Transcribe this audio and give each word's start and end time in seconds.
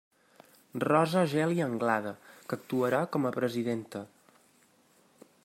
Rosa 0.83 1.21
Geli 1.33 1.61
Anglada, 1.65 2.15
que 2.47 2.59
actuarà 2.59 3.03
com 3.17 3.29
a 3.33 3.35
presidenta. 3.39 4.03